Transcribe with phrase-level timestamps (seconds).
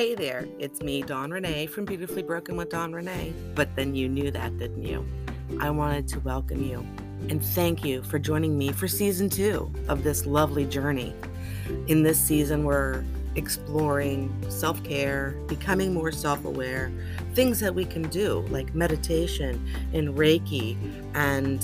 [0.00, 3.34] Hey there, it's me, Dawn Ranae from Beautifully Broken with Dawn Ranae.
[3.54, 5.06] But then you knew that, didn't you?
[5.60, 6.78] I wanted to welcome you
[7.28, 11.14] and thank you for joining me for season two of this lovely journey.
[11.88, 13.04] In this season, we're
[13.34, 16.90] exploring self care, becoming more self aware,
[17.34, 19.62] things that we can do like meditation
[19.92, 20.78] and Reiki
[21.12, 21.62] and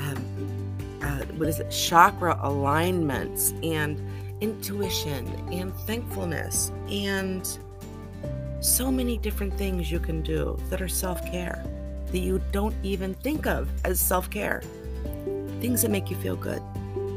[0.00, 4.04] um, uh, what is it, chakra alignments and
[4.40, 7.60] intuition and thankfulness and
[8.66, 11.64] so many different things you can do that are self care
[12.10, 14.62] that you don't even think of as self care.
[15.60, 16.62] Things that make you feel good,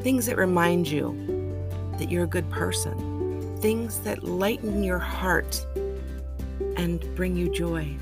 [0.04, 1.16] things that remind you
[1.98, 5.66] that you're a good person, things that lighten your heart
[6.77, 7.95] and bring you joy.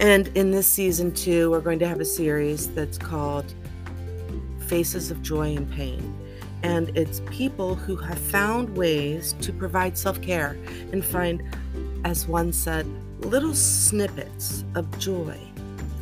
[0.00, 3.54] And in this season, too, we're going to have a series that's called
[4.66, 6.14] Faces of Joy and Pain.
[6.62, 10.58] And it's people who have found ways to provide self care
[10.92, 11.42] and find,
[12.04, 12.86] as one said,
[13.20, 15.38] little snippets of joy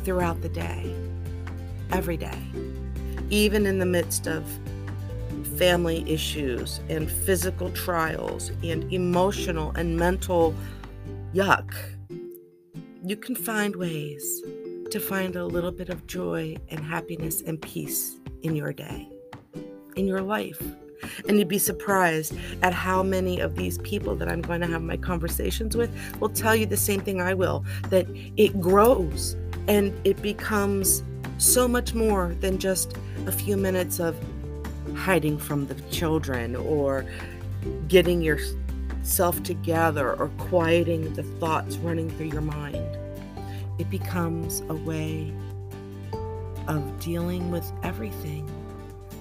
[0.03, 0.95] throughout the day,
[1.91, 2.39] every day,
[3.29, 4.43] even in the midst of
[5.57, 10.53] family issues and physical trials and emotional and mental
[11.33, 11.73] yuck.
[13.03, 14.41] You can find ways
[14.91, 19.09] to find a little bit of joy and happiness and peace in your day
[19.97, 20.61] in your life.
[21.27, 24.81] And you'd be surprised at how many of these people that I'm going to have
[24.81, 29.35] my conversations with will tell you the same thing I will that it grows
[29.67, 31.03] and it becomes
[31.37, 32.95] so much more than just
[33.25, 34.15] a few minutes of
[34.95, 37.05] hiding from the children or
[37.87, 42.97] getting yourself together or quieting the thoughts running through your mind.
[43.79, 45.31] It becomes a way
[46.67, 48.49] of dealing with everything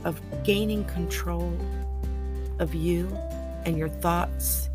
[0.04, 1.52] of gaining control
[2.58, 3.08] of you
[3.64, 4.68] and your thoughts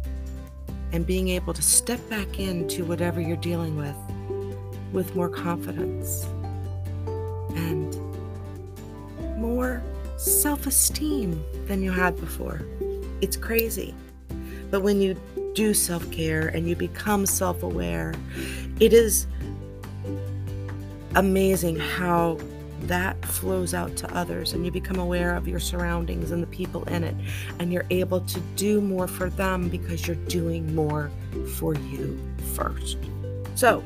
[0.92, 3.96] and being able to step back into whatever you're dealing with
[4.92, 6.26] with more confidence
[7.56, 7.96] and
[9.38, 9.82] more
[10.18, 12.62] self esteem than you had before.
[13.22, 13.96] It's crazy.
[14.70, 15.20] But when you
[15.54, 18.14] do self care and you become self aware,
[18.80, 19.28] it is
[21.16, 22.38] amazing how
[22.88, 26.84] that flows out to others and you become aware of your surroundings and the people
[26.86, 27.16] in it
[27.60, 31.12] and you're able to do more for them because you're doing more
[31.56, 32.20] for you
[32.56, 32.98] first.
[33.56, 33.84] So,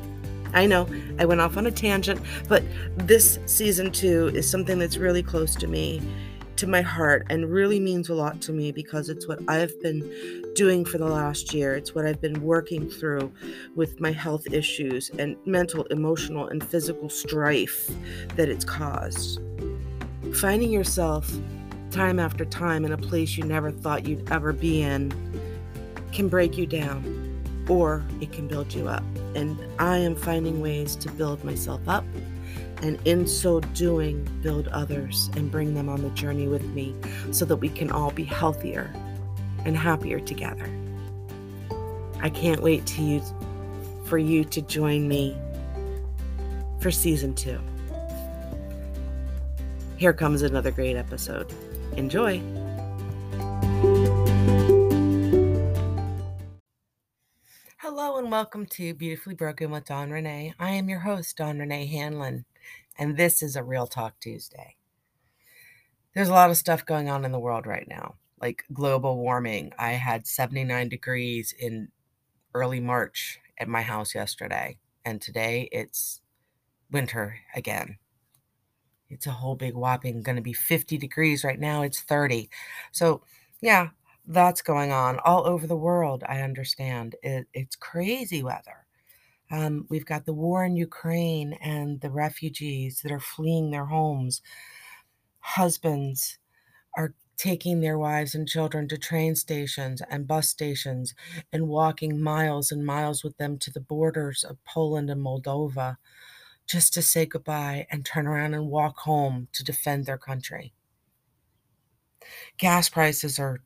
[0.54, 2.62] I know I went off on a tangent, but
[2.96, 6.00] this season 2 is something that's really close to me
[6.56, 10.52] to my heart and really means a lot to me because it's what I've been
[10.54, 11.74] doing for the last year.
[11.74, 13.32] It's what I've been working through
[13.74, 17.90] with my health issues and mental, emotional, and physical strife
[18.36, 19.40] that it's caused.
[20.34, 21.30] Finding yourself
[21.90, 25.12] time after time in a place you never thought you'd ever be in
[26.12, 27.22] can break you down
[27.68, 29.04] or it can build you up.
[29.34, 32.04] And I am finding ways to build myself up
[32.82, 36.94] and in so doing, build others and bring them on the journey with me
[37.32, 38.92] so that we can all be healthier
[39.64, 40.70] and happier together.
[42.20, 43.22] I can't wait to you,
[44.04, 45.36] for you to join me
[46.80, 47.58] for season two.
[49.96, 51.52] Here comes another great episode.
[51.96, 52.40] Enjoy.
[57.78, 60.52] Hello and welcome to Beautifully Broken with Dawn Ranae.
[60.58, 62.44] I am your host, Dawn Ranae Hanlon
[62.98, 64.76] and this is a Real Talk Tuesday.
[66.14, 69.72] There's a lot of stuff going on in the world right now, like global warming.
[69.78, 71.88] I had 79 degrees in
[72.54, 76.22] early March at my house yesterday, and today it's
[76.90, 77.98] winter again.
[79.08, 81.82] It's a whole big whopping going to be 50 degrees right now.
[81.82, 82.50] It's 30.
[82.92, 83.22] So,
[83.60, 83.90] yeah,
[84.26, 86.24] that's going on all over the world.
[86.28, 87.14] I understand.
[87.22, 88.85] It, it's crazy weather.
[89.50, 94.42] Um, we've got the war in Ukraine and the refugees that are fleeing their homes.
[95.40, 96.38] Husbands
[96.96, 101.14] are taking their wives and children to train stations and bus stations
[101.52, 105.98] and walking miles and miles with them to the borders of Poland and Moldova
[106.66, 110.74] just to say goodbye and turn around and walk home to defend their country.
[112.58, 113.60] Gas prices are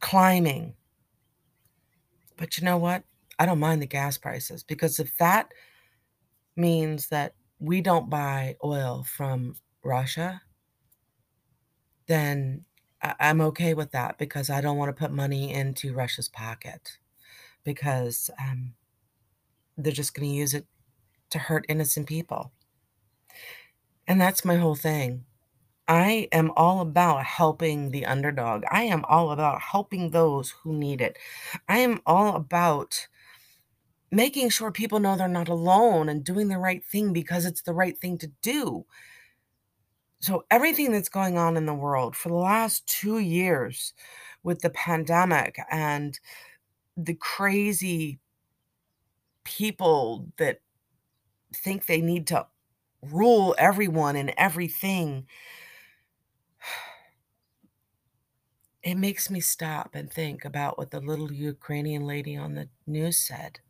[0.00, 0.76] climbing.
[2.36, 3.04] But you know what?
[3.38, 5.52] I don't mind the gas prices because if that
[6.56, 9.54] means that we don't buy oil from
[9.84, 10.42] Russia,
[12.06, 12.64] then
[13.02, 16.98] I'm okay with that because I don't want to put money into Russia's pocket
[17.64, 18.74] because um,
[19.76, 20.66] they're just going to use it
[21.30, 22.52] to hurt innocent people.
[24.08, 25.24] And that's my whole thing.
[25.86, 28.64] I am all about helping the underdog.
[28.70, 31.18] I am all about helping those who need it.
[31.68, 33.06] I am all about
[34.10, 37.74] making sure people know they're not alone and doing the right thing because it's the
[37.74, 38.86] right thing to do.
[40.20, 43.94] So, everything that's going on in the world for the last two years
[44.42, 46.18] with the pandemic and
[46.96, 48.18] the crazy
[49.44, 50.60] people that
[51.54, 52.46] think they need to
[53.02, 55.26] rule everyone and everything,
[58.82, 63.16] it makes me stop and think about what the little Ukrainian lady on the news
[63.18, 63.60] said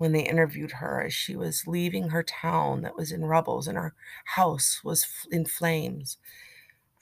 [0.00, 3.76] when they interviewed her as she was leaving her town that was in rubbles and
[3.76, 3.92] her
[4.24, 6.16] house was in flames.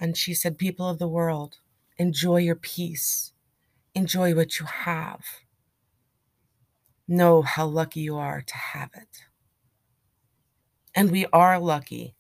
[0.01, 1.59] And she said, People of the world,
[1.97, 3.31] enjoy your peace,
[3.95, 5.25] enjoy what you have.
[7.07, 9.23] Know how lucky you are to have it.
[10.93, 12.17] And we are lucky.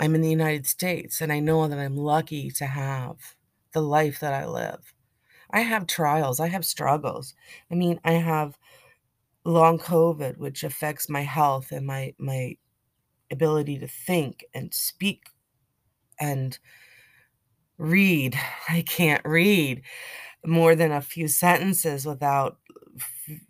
[0.00, 3.34] I'm in the United States and I know that I'm lucky to have
[3.74, 4.94] the life that I live.
[5.50, 7.34] I have trials, I have struggles.
[7.70, 8.56] I mean, I have
[9.46, 12.56] long COVID, which affects my health and my my
[13.32, 15.24] ability to think and speak
[16.20, 16.58] and
[17.78, 18.38] read.
[18.68, 19.82] I can't read
[20.46, 22.58] more than a few sentences without
[22.96, 23.40] f-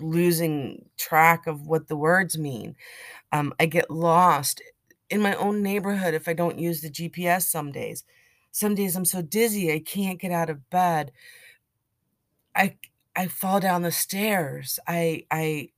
[0.00, 2.76] losing track of what the words mean.
[3.32, 4.62] Um, I get lost
[5.10, 8.04] in my own neighborhood if I don't use the GPS some days.
[8.52, 11.12] Some days I'm so dizzy I can't get out of bed.
[12.54, 12.76] I
[13.20, 14.78] I fall down the stairs.
[14.86, 15.72] I I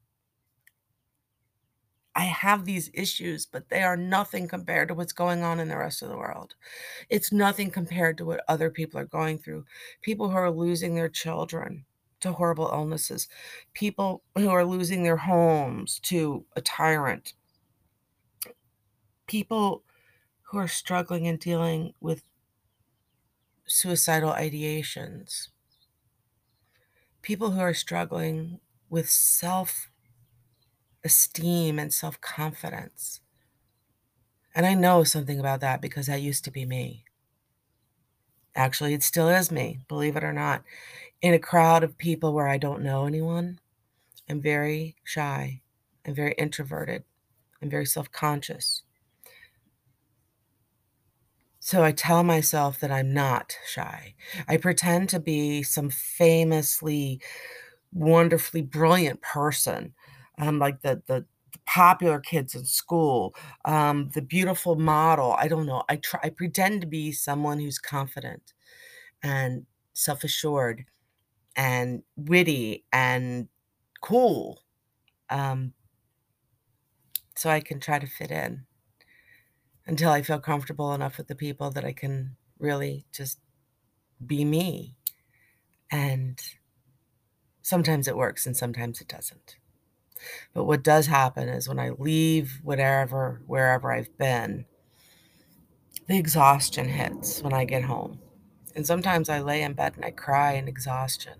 [2.14, 5.76] I have these issues, but they are nothing compared to what's going on in the
[5.76, 6.54] rest of the world.
[7.08, 9.64] It's nothing compared to what other people are going through.
[10.02, 11.84] People who are losing their children
[12.20, 13.26] to horrible illnesses,
[13.72, 17.34] people who are losing their homes to a tyrant,
[19.26, 19.82] people
[20.42, 22.22] who are struggling and dealing with
[23.66, 25.48] suicidal ideations,
[27.22, 28.60] people who are struggling
[28.90, 29.90] with self
[31.04, 33.20] esteem and self confidence.
[34.54, 37.04] And I know something about that because that used to be me.
[38.54, 40.62] Actually, it still is me, believe it or not.
[41.22, 43.60] In a crowd of people where I don't know anyone,
[44.28, 45.62] I'm very shy.
[46.06, 47.04] I'm very introverted.
[47.62, 48.82] I'm very self conscious.
[51.64, 54.14] So I tell myself that I'm not shy.
[54.48, 57.20] I pretend to be some famously,
[57.92, 59.94] wonderfully brilliant person,
[60.38, 61.26] um, like the, the
[61.66, 65.34] popular kids in school, um, the beautiful model.
[65.38, 65.84] I don't know.
[65.88, 66.20] I try.
[66.24, 68.54] I pretend to be someone who's confident
[69.22, 70.84] and self assured
[71.56, 73.48] and witty and
[74.02, 74.62] cool,
[75.30, 75.74] um,
[77.36, 78.64] so I can try to fit in
[79.86, 83.38] until I feel comfortable enough with the people that I can really just
[84.24, 84.94] be me.
[85.90, 86.40] And
[87.62, 89.56] sometimes it works and sometimes it doesn't.
[90.54, 94.66] But what does happen is when I leave whatever, wherever I've been,
[96.06, 98.20] the exhaustion hits when I get home.
[98.74, 101.34] And sometimes I lay in bed and I cry in exhaustion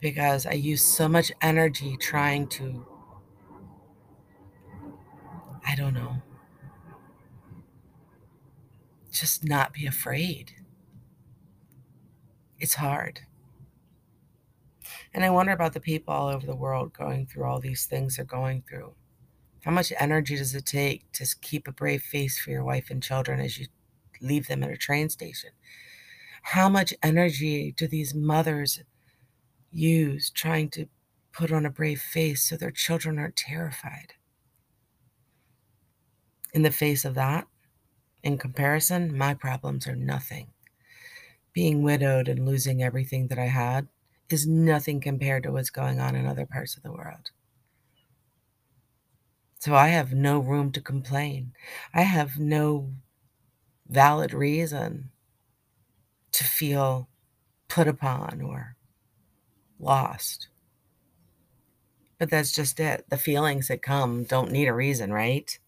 [0.00, 2.86] because I use so much energy trying to,
[5.66, 6.22] I don't know,
[9.10, 10.52] just not be afraid.
[12.58, 13.20] It's hard.
[15.12, 18.16] And I wonder about the people all over the world going through all these things
[18.16, 18.94] they're going through.
[19.64, 23.02] How much energy does it take to keep a brave face for your wife and
[23.02, 23.66] children as you
[24.20, 25.50] leave them at a train station?
[26.42, 28.80] How much energy do these mothers
[29.70, 30.86] use trying to
[31.32, 34.14] put on a brave face so their children aren't terrified?
[36.52, 37.46] In the face of that,
[38.22, 40.48] in comparison, my problems are nothing.
[41.52, 43.88] Being widowed and losing everything that I had
[44.28, 47.30] is nothing compared to what's going on in other parts of the world.
[49.58, 51.52] So I have no room to complain.
[51.92, 52.92] I have no
[53.88, 55.10] valid reason
[56.32, 57.08] to feel
[57.68, 58.76] put upon or
[59.78, 60.48] lost.
[62.18, 63.04] But that's just it.
[63.08, 65.58] The feelings that come don't need a reason, right?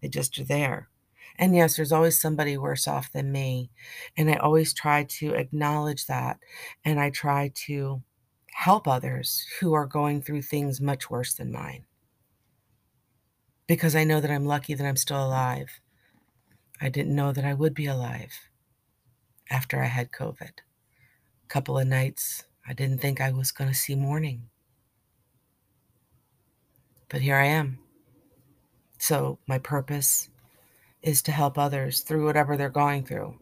[0.00, 0.88] They just are there.
[1.36, 3.70] And yes, there's always somebody worse off than me.
[4.16, 6.38] And I always try to acknowledge that.
[6.84, 8.02] And I try to
[8.52, 11.84] help others who are going through things much worse than mine.
[13.66, 15.80] Because I know that I'm lucky that I'm still alive.
[16.80, 18.32] I didn't know that I would be alive
[19.50, 20.50] after I had COVID.
[20.50, 24.48] A couple of nights, I didn't think I was going to see morning.
[27.08, 27.78] But here I am.
[28.98, 30.28] So, my purpose
[31.04, 33.36] is to help others through whatever they're going through.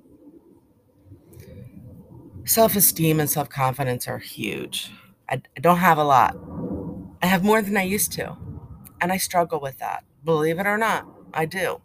[2.45, 4.91] Self esteem and self confidence are huge.
[5.31, 6.37] I, don't have a lot,
[7.23, 8.37] I have more than I used to.
[9.01, 10.05] And I struggle with that.
[10.25, 11.81] Believe it or not, I do.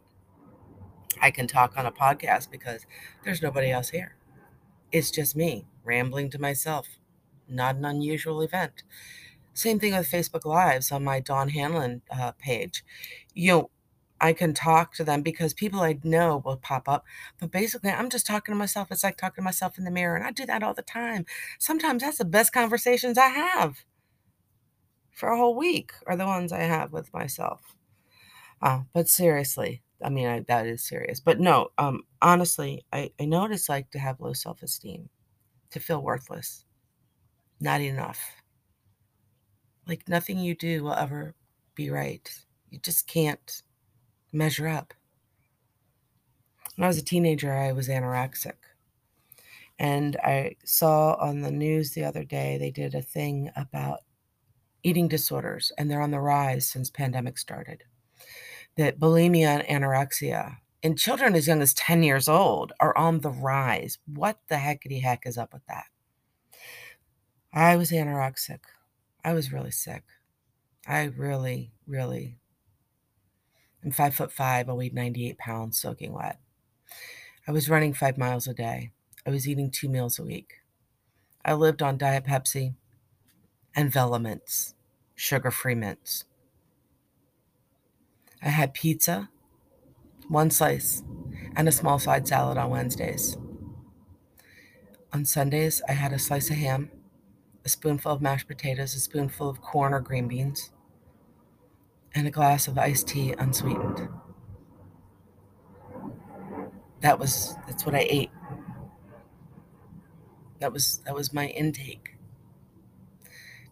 [1.22, 2.86] I can talk on a podcast because
[3.24, 4.16] there's nobody else here.
[4.92, 6.88] It's just me rambling to myself.
[7.48, 8.84] Not an unusual event.
[9.54, 12.84] Same thing with Facebook Lives on my Dawn Hanlon uh, page.
[13.34, 13.70] You know,
[14.20, 17.06] I can talk to them because people I know will pop up.
[17.40, 18.92] But basically, I'm just talking to myself.
[18.92, 20.16] It's like talking to myself in the mirror.
[20.16, 21.26] And I do that all the time.
[21.60, 23.84] Sometimes that's the best conversations I have
[25.12, 27.76] for a whole week, are the ones I have with myself.
[28.62, 31.20] Uh, but seriously, I mean, I, that is serious.
[31.20, 35.10] But no, um, honestly, I, I know what it's like to have low self esteem,
[35.72, 36.66] to feel worthless,
[37.60, 38.20] not enough.
[39.88, 41.36] Like nothing you do will ever
[41.74, 42.30] be right.
[42.70, 43.64] You just can't
[44.32, 44.94] measure up.
[46.76, 48.54] When I was a teenager, I was anorexic.
[49.80, 54.00] And I saw on the news the other day, they did a thing about
[54.84, 57.84] eating disorders, and they're on the rise since pandemic started.
[58.76, 63.32] That bulimia and anorexia in children as young as 10 years old are on the
[63.32, 63.98] rise.
[64.06, 65.86] What the heckity heck is up with that?
[67.54, 68.60] I was anorexic.
[69.24, 70.04] I was really sick.
[70.88, 72.38] I really, really
[73.84, 74.70] I'm five foot five.
[74.70, 76.40] I weighed 98 pounds soaking wet.
[77.48, 78.92] I was running five miles a day.
[79.26, 80.62] I was eating two meals a week.
[81.46, 82.76] I lived on Diet Pepsi
[83.76, 84.74] and Velamints,
[85.16, 86.26] sugar free mints.
[88.42, 89.30] I had pizza,
[90.28, 91.04] one slice,
[91.56, 93.38] and a small side salad on Wednesdays.
[95.14, 96.92] On Sundays, I had a slice of ham,
[97.64, 100.72] a spoonful of mashed potatoes, a spoonful of corn or green beans,
[102.16, 104.10] and a glass of iced tea unsweetened.
[107.02, 108.32] That was that's what I ate.
[110.60, 112.16] That was that was my intake.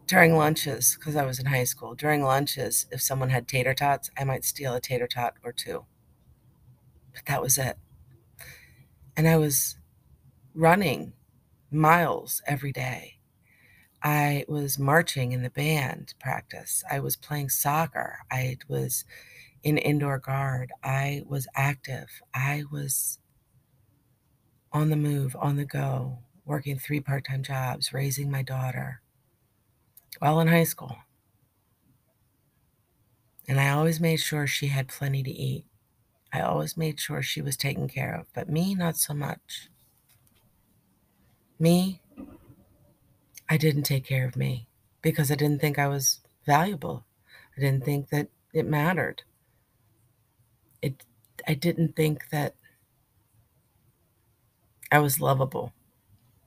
[0.07, 4.11] During lunches, because I was in high school, during lunches, if someone had tater tots,
[4.17, 5.85] I might steal a tater tot or two.
[7.13, 7.77] But that was it.
[9.17, 9.77] And I was
[10.55, 11.13] running
[11.71, 13.14] miles every day.
[14.05, 16.83] I was marching in the band practice.
[16.91, 18.19] I was playing soccer.
[18.31, 19.03] I was
[19.63, 20.71] in indoor guard.
[20.83, 22.21] I was active.
[22.31, 23.17] I was
[24.71, 29.01] on the move, on the go, working three part time jobs, raising my daughter
[30.19, 30.97] while in high school.
[33.47, 35.65] And I always made sure she had plenty to eat.
[36.31, 39.69] I always made sure she was taken care of, but me, not so much.
[41.57, 42.01] Me,
[43.49, 44.67] I didn't take care of me
[45.01, 47.05] because I didn't think I was valuable.
[47.57, 49.23] I didn't think that it mattered.
[50.81, 51.03] It
[51.47, 52.55] I didn't think that
[54.91, 55.73] I was lovable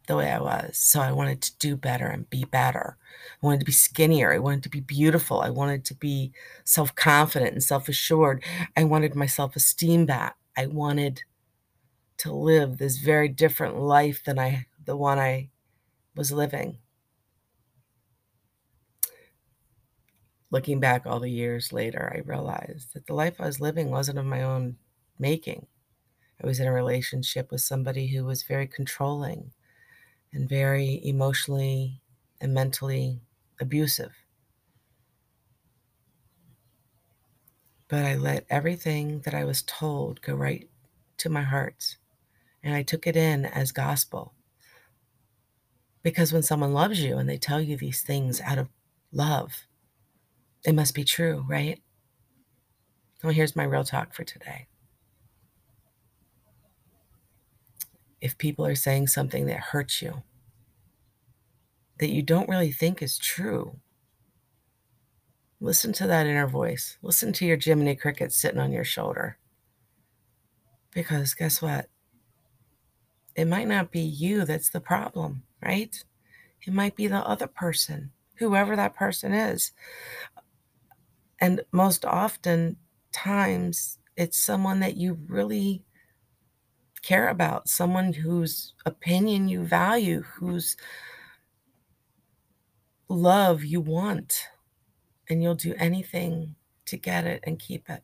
[0.07, 0.79] the way I was.
[0.79, 2.97] So I wanted to do better and be better.
[3.43, 4.33] I wanted to be skinnier.
[4.33, 5.41] I wanted to be beautiful.
[5.41, 6.33] I wanted to be
[6.65, 8.43] self confident and self assured.
[8.77, 10.37] I wanted my self esteem back.
[10.57, 11.23] I wanted
[12.19, 15.51] to live this very different life than I the one I
[16.17, 16.79] was living.
[20.51, 24.19] Looking back all the years later, I realized that the life I was living wasn't
[24.19, 24.79] of my own
[25.19, 25.67] making.
[26.43, 29.53] I was in a relationship with somebody who was very controlling
[30.33, 32.01] and very emotionally
[32.41, 33.21] and mentally
[33.61, 34.13] abusive.
[37.89, 40.69] But I let everything that I was told go right
[41.19, 41.97] to my heart.
[42.63, 44.35] And I took it in as gospel.
[46.03, 48.69] Because when someone loves you and they tell you these things out of
[49.11, 49.68] love,
[50.65, 51.81] it must be true, right?
[53.23, 54.67] Well, here's my real talk for today.
[58.21, 60.23] If people are saying something that hurts you,
[61.99, 63.79] that you don't really think is true,
[65.61, 66.97] listen to that inner voice.
[67.03, 69.39] Listen to your Jiminy Cricket sitting on your shoulder.
[70.93, 71.89] Because guess what?
[73.35, 76.03] It might not be you that's the problem, right?
[76.67, 79.73] It might be the other person, whoever that person is.
[81.41, 82.77] And most often
[83.13, 85.85] times, it's someone that you really
[87.03, 90.77] care about, someone whose opinion you value, whose
[93.09, 94.49] love you want,
[95.29, 98.03] and you'll do anything to get it and keep it.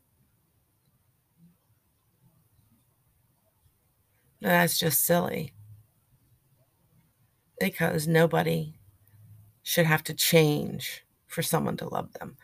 [4.40, 5.52] That's just silly
[7.58, 8.74] because nobody
[9.62, 12.36] should have to change for someone to love them.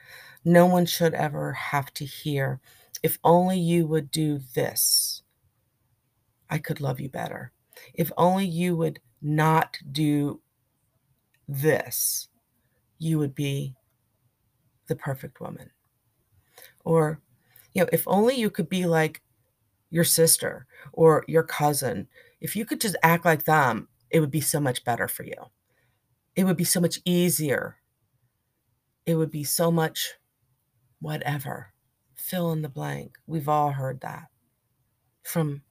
[0.44, 2.60] No one should ever have to hear,
[3.02, 5.22] if only you would do this,
[6.48, 7.52] I could love you better.
[7.94, 10.40] If only you would not do
[11.48, 12.28] this,
[12.98, 13.74] you would be
[14.86, 15.70] the perfect woman.
[16.84, 17.20] Or,
[17.72, 19.22] you know, if only you could be like
[19.90, 22.08] your sister or your cousin,
[22.40, 25.36] if you could just act like them, it would be so much better for you.
[26.34, 27.76] It would be so much easier.
[29.06, 30.14] It would be so much
[31.00, 31.72] whatever.
[32.14, 33.16] Fill in the blank.
[33.26, 34.26] We've all heard that
[35.22, 35.62] from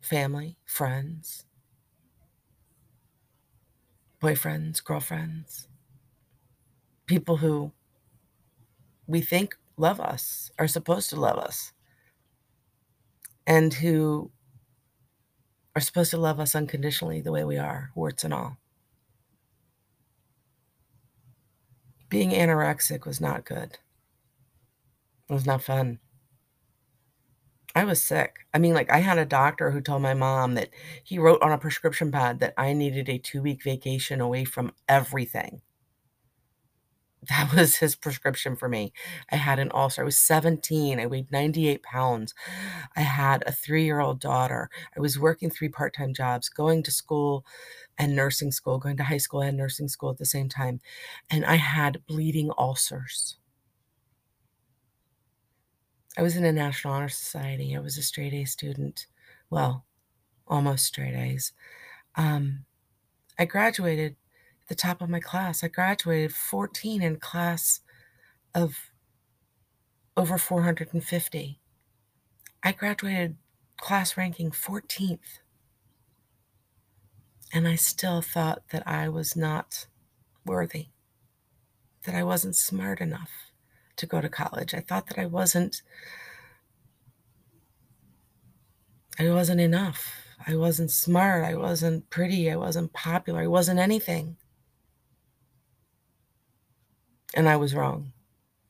[0.00, 1.44] family, friends,
[4.22, 5.68] boyfriends, girlfriends,
[7.06, 7.72] people who
[9.06, 11.72] we think love us, are supposed to love us,
[13.46, 14.30] and who
[15.74, 18.56] are supposed to love us unconditionally the way we are, warts and all.
[22.08, 23.78] Being anorexic was not good.
[25.28, 25.98] It was not fun.
[27.74, 28.46] I was sick.
[28.52, 30.70] I mean, like, I had a doctor who told my mom that
[31.04, 34.72] he wrote on a prescription pad that I needed a two week vacation away from
[34.88, 35.62] everything.
[37.28, 38.92] That was his prescription for me.
[39.32, 40.02] I had an ulcer.
[40.02, 41.00] I was 17.
[41.00, 42.34] I weighed 98 pounds.
[42.96, 44.68] I had a three year old daughter.
[44.96, 47.44] I was working three part time jobs, going to school
[47.98, 50.80] and nursing school, going to high school and nursing school at the same time.
[51.30, 53.38] And I had bleeding ulcers.
[56.16, 57.74] I was in a National Honor Society.
[57.76, 59.06] I was a straight A student.
[59.50, 59.84] Well,
[60.46, 61.52] almost straight A's.
[62.14, 62.64] Um,
[63.38, 64.12] I graduated
[64.62, 65.64] at the top of my class.
[65.64, 67.80] I graduated 14 in class
[68.54, 68.90] of
[70.16, 71.60] over 450.
[72.62, 73.36] I graduated
[73.76, 75.40] class ranking 14th.
[77.52, 79.86] And I still thought that I was not
[80.46, 80.88] worthy,
[82.04, 83.53] that I wasn't smart enough
[83.96, 84.74] to go to college.
[84.74, 85.82] I thought that I wasn't
[89.18, 90.12] I wasn't enough.
[90.46, 91.44] I wasn't smart.
[91.44, 92.48] I wasn't pretty.
[92.50, 93.40] I wasn't popular.
[93.40, 94.36] I wasn't anything.
[97.34, 98.12] And I was wrong.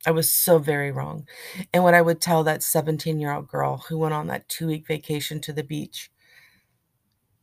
[0.06, 1.28] I was so very wrong.
[1.74, 4.68] And what I would tell that 17 year old girl who went on that two
[4.68, 6.10] week vacation to the beach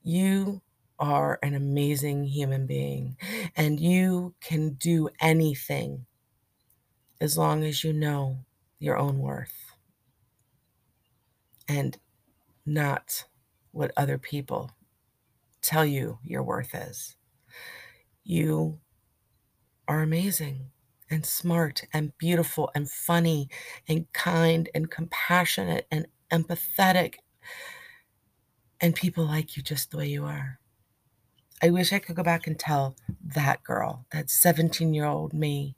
[0.04, 0.62] you
[1.00, 3.18] are an amazing human being
[3.56, 6.06] and you can do anything
[7.22, 8.36] as long as you know
[8.80, 9.76] your own worth
[11.70, 12.00] and
[12.66, 13.26] not
[13.72, 14.72] what other people
[15.62, 17.16] tell you your worth is.
[18.24, 18.80] You
[19.88, 20.72] are amazing
[21.12, 23.50] and smart and beautiful and funny
[23.88, 27.16] and kind and compassionate and empathetic.
[28.82, 30.60] And people like you just the way you are.
[31.62, 32.96] I wish I could go back and tell
[33.36, 35.76] that girl, that 17 year old me,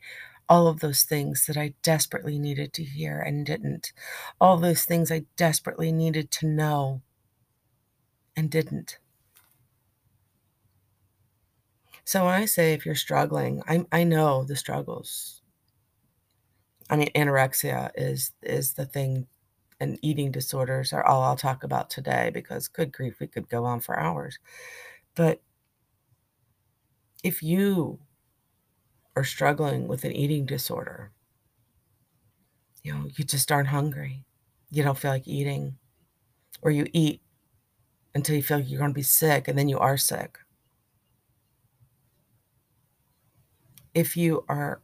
[0.50, 3.94] all of those things that I desperately needed to hear and didn't,
[4.40, 7.02] all those things I desperately needed to know
[8.36, 9.00] and didn't.
[12.06, 15.42] So when I say if you're struggling, I, I know the struggles.
[16.90, 19.28] I mean, anorexia is is the thing,
[19.80, 23.64] and eating disorders are all I'll talk about today because, good grief, we could go
[23.66, 24.38] on for hours.
[25.16, 25.42] But
[27.24, 28.00] if you
[29.16, 31.12] are struggling with an eating disorder,
[32.84, 34.26] you know, you just aren't hungry.
[34.70, 35.78] You don't feel like eating,
[36.62, 37.22] or you eat
[38.16, 40.38] until you feel like you're going to be sick and then you are sick.
[43.94, 44.82] If you are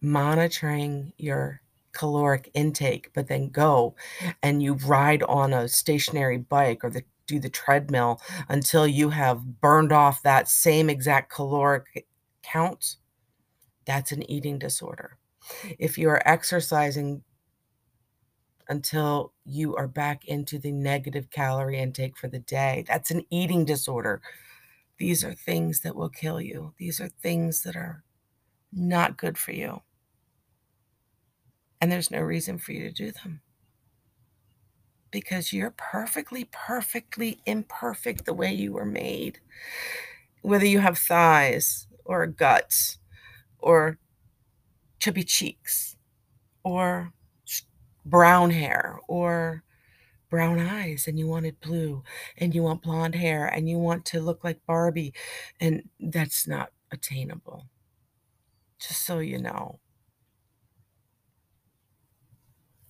[0.00, 1.60] monitoring your
[1.92, 3.94] caloric intake, but then go
[4.42, 9.60] and you ride on a stationary bike or the, do the treadmill until you have
[9.60, 12.06] burned off that same exact caloric
[12.42, 12.96] count,
[13.84, 15.18] that's an eating disorder.
[15.78, 17.22] If you are exercising
[18.68, 23.64] until you are back into the negative calorie intake for the day, that's an eating
[23.64, 24.22] disorder.
[24.98, 26.74] These are things that will kill you.
[26.78, 28.04] These are things that are
[28.72, 29.82] not good for you.
[31.80, 33.40] And there's no reason for you to do them
[35.10, 39.38] because you're perfectly, perfectly imperfect the way you were made.
[40.40, 42.98] Whether you have thighs or guts
[43.62, 43.98] or
[44.98, 45.96] chubby cheeks
[46.64, 47.12] or
[48.04, 49.62] brown hair or
[50.30, 52.02] brown eyes and you wanted blue
[52.38, 55.12] and you want blonde hair and you want to look like Barbie
[55.60, 57.66] and that's not attainable.
[58.78, 59.78] Just so you know.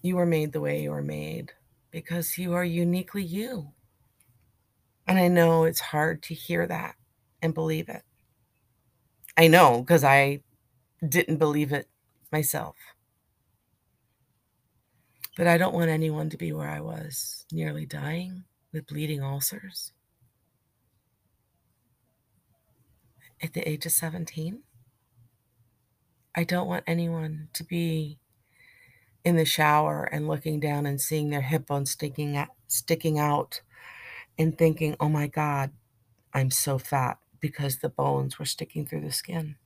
[0.02, 1.52] You were made the way you were made
[1.90, 3.72] because you are uniquely you.
[5.06, 6.94] And I know it's hard to hear that
[7.40, 8.02] and believe it.
[9.36, 10.42] I know because I
[11.06, 11.88] didn't believe it
[12.30, 12.76] myself.
[15.36, 19.92] But I don't want anyone to be where I was, nearly dying with bleeding ulcers
[23.42, 24.62] at the age of 17.
[26.34, 28.18] I don't want anyone to be
[29.24, 33.60] in the shower and looking down and seeing their hip bone sticking out, sticking out
[34.38, 35.72] and thinking, "Oh my god,
[36.32, 39.56] I'm so fat because the bones were sticking through the skin."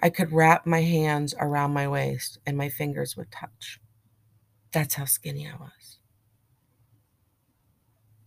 [0.00, 3.80] I could wrap my hands around my waist and my fingers would touch.
[4.72, 5.98] That's how skinny I was.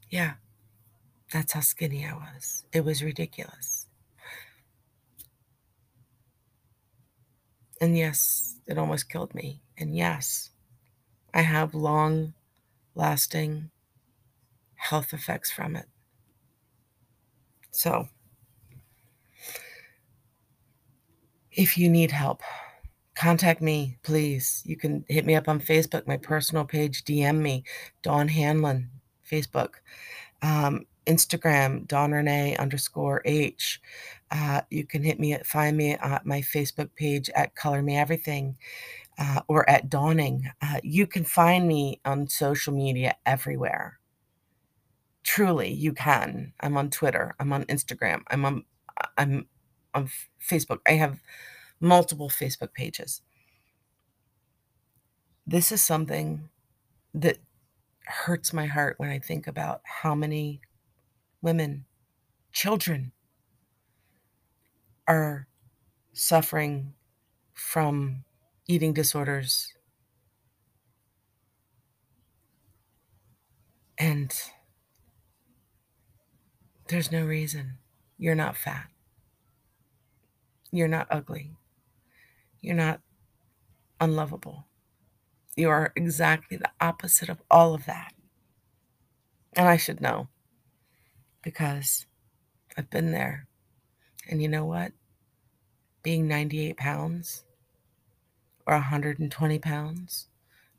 [0.10, 0.34] Yeah,
[1.32, 2.65] that's how skinny I was.
[2.74, 3.88] It was ridiculous.
[7.82, 9.62] And yes, it almost killed me.
[9.78, 10.52] And yes,
[11.34, 12.34] I have long
[12.96, 13.72] lasting
[14.76, 15.88] health effects from it.
[17.72, 18.08] So,
[21.56, 22.42] if you need help,
[23.16, 24.62] contact me, please.
[24.66, 27.63] You can hit me up on Facebook, my personal page, DM me,
[28.02, 28.89] Dawn Hanlon,
[29.30, 29.76] Facebook,
[30.42, 33.82] um, Instagram, Dawn Ranae underscore H.
[34.32, 37.98] Uh, you can hit me, at, find me at my Facebook page at Color Me
[37.98, 38.58] Everything
[39.20, 40.50] uh, or at Dawning.
[40.62, 44.00] Uh, you can find me on social media everywhere.
[45.24, 46.54] Truly, you can.
[46.60, 47.36] I'm on Twitter.
[47.39, 48.24] I'm on Instagram.
[48.28, 48.66] I'm on.
[49.18, 49.46] I'm
[49.94, 50.10] on
[50.42, 50.80] Facebook.
[50.88, 51.20] I have
[51.80, 53.22] multiple Facebook pages.
[55.46, 56.50] This is something
[57.14, 57.38] that
[58.06, 60.62] hurts my heart when I think about how many
[61.42, 61.86] women,
[62.52, 63.12] children
[65.08, 65.48] are
[66.14, 66.94] suffering
[67.54, 68.24] from
[68.68, 69.74] eating disorders.
[73.98, 74.34] And
[76.88, 77.78] there's no reason.
[78.18, 78.88] You're not fat.
[80.74, 81.52] You're not ugly.
[82.60, 83.00] You're not
[84.02, 84.66] unlovable.
[85.56, 88.12] You are exactly the opposite of all of that.
[89.56, 90.30] And I should know
[91.44, 92.08] because
[92.76, 93.46] I've been there.
[94.28, 94.94] And you know what?
[96.02, 97.46] Being 98 pounds
[98.66, 100.28] or 120 pounds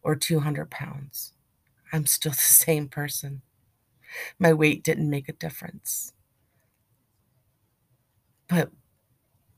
[0.02, 1.34] or 200 pounds,
[1.92, 3.42] I'm still the same person.
[4.40, 6.12] My weight didn't make a difference.
[8.48, 8.70] But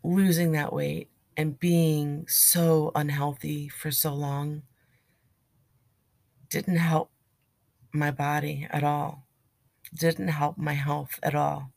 [0.02, 4.62] losing that weight and being so unhealthy for so long
[6.48, 7.10] didn't help
[7.92, 9.26] my body at all,
[9.94, 11.72] didn't help my health at all.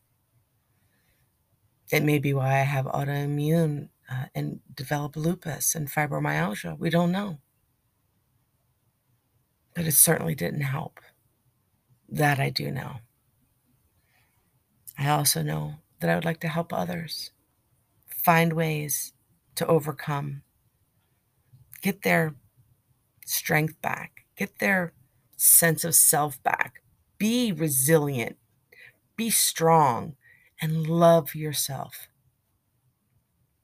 [1.92, 6.78] It may be why I have autoimmune uh, and develop lupus and fibromyalgia.
[6.78, 7.40] We don't know.
[9.74, 11.00] But it certainly didn't help.
[12.08, 12.98] That I do know.
[14.98, 17.32] I also know that I would like to help others
[18.20, 19.14] find ways
[19.56, 20.42] to overcome,
[21.82, 22.36] get their
[23.26, 24.94] strength back, get their
[25.38, 26.82] sense of self back,
[27.18, 28.38] be resilient,
[29.16, 30.16] be strong,
[30.62, 32.08] and love yourself.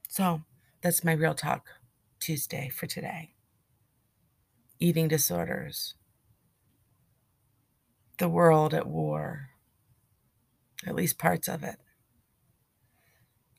[0.08, 0.44] So
[0.82, 1.68] that's my real talk
[2.20, 3.34] Tuesday for today.
[4.80, 5.96] Eating disorders,
[8.18, 9.50] the world at war,
[10.86, 11.78] at least parts of it.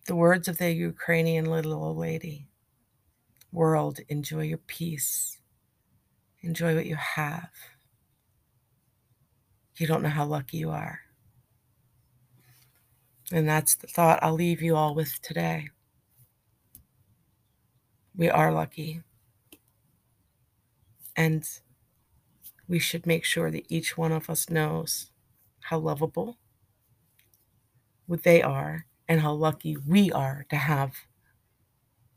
[0.06, 2.48] The words of the Ukrainian little old lady
[3.52, 5.38] World, enjoy your peace,
[6.42, 7.50] enjoy what you have.
[9.76, 11.00] You don't know how lucky you are.
[13.32, 15.70] And that's the thought I'll leave you all with today.
[18.14, 19.02] We are lucky.
[21.16, 21.48] And
[22.68, 25.10] we should make sure that each one of us knows
[25.62, 26.36] how lovable
[28.08, 30.94] they are and how lucky we are to have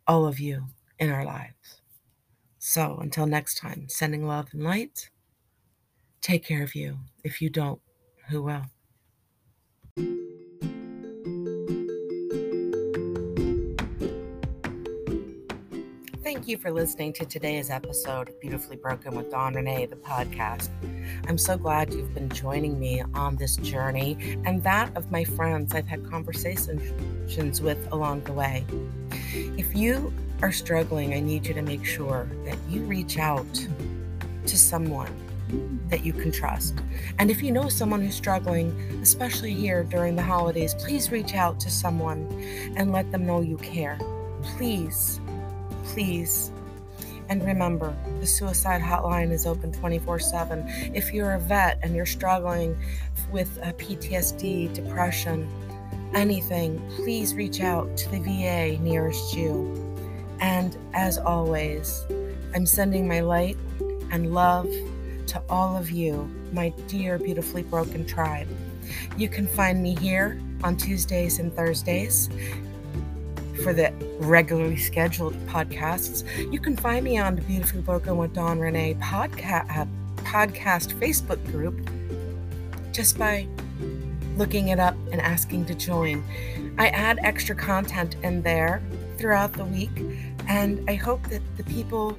[0.07, 0.65] all of you
[0.97, 1.81] in our lives.
[2.57, 5.09] So until next time, sending love and light.
[6.21, 6.97] Take care of you.
[7.23, 7.79] If you don't,
[8.27, 8.65] who will?
[16.31, 20.69] Thank you for listening to today's episode of Beautifully Broken with Dawn Ranae, the podcast.
[21.27, 25.73] I'm so glad you've been joining me on this journey and that of my friends
[25.73, 28.63] I've had conversations with along the way.
[29.57, 30.13] If you
[30.43, 33.67] are struggling, I need you to make sure that you reach out
[34.45, 35.11] to someone
[35.89, 36.75] that you can trust.
[37.17, 38.69] And if you know someone who's struggling,
[39.01, 42.27] especially here during the holidays, please reach out to someone
[42.77, 43.97] and let them know you care.
[44.43, 45.19] Please
[45.93, 46.51] please.
[47.29, 50.63] And remember, the suicide hotline is open 24 7.
[50.95, 52.75] If you're a vet and you're struggling
[53.31, 55.47] with PTSD, depression,
[56.15, 59.75] anything, please reach out to the VA nearest you.
[60.39, 62.03] And as always,
[62.55, 63.57] I'm sending my light
[64.11, 64.67] and love
[65.27, 68.47] to all of you, my dear, beautifully broken tribe.
[69.17, 72.29] You can find me here on Tuesdays and Thursdays
[73.63, 78.59] for the regularly scheduled podcasts, you can find me on the Beautifully Broken with Dawn
[78.59, 79.85] Ranae podcast, uh,
[80.17, 81.89] podcast Facebook group
[82.91, 83.47] just by
[84.37, 86.23] looking it up and asking to join.
[86.77, 88.81] I add extra content in there
[89.17, 89.91] throughout the week,
[90.47, 92.17] and I hope that the people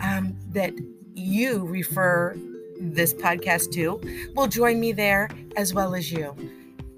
[0.00, 0.72] um, that
[1.14, 2.36] you refer
[2.80, 4.00] this podcast to
[4.34, 6.36] will join me there as well as you.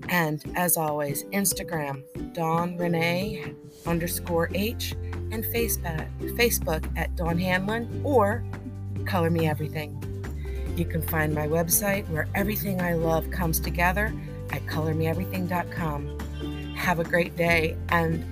[0.09, 3.55] And as always, Instagram, Dawn Ranae
[3.87, 4.95] underscore H,
[5.31, 8.45] and Facebook, Facebook at Dawn Hanlon or
[9.05, 9.95] Color Me Everything.
[10.77, 14.13] You can find my website where everything I love comes together
[14.51, 16.19] at colormeeverything.com.
[16.77, 18.25] Have a great day and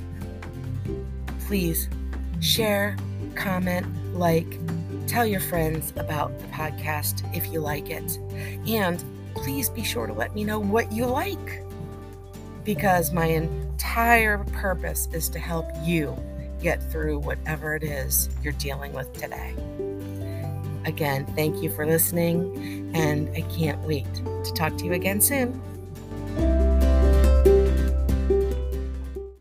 [1.46, 1.88] please
[2.40, 2.96] share,
[3.34, 4.58] comment, like,
[5.06, 8.18] tell your friends about the podcast if you like it.
[8.66, 9.02] And
[9.34, 11.62] please be sure to let me know what you like
[12.64, 13.26] because my
[13.76, 16.16] entire purpose is to help you
[16.62, 19.54] get through whatever it is you're dealing with today.
[20.86, 25.60] Again, thank you for listening, and I can't wait to talk to you again soon.